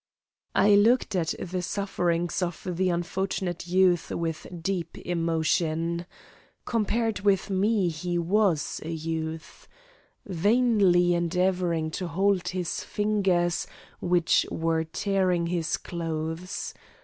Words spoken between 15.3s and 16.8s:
his clothes.